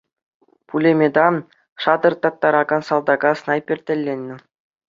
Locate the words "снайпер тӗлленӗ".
3.41-4.35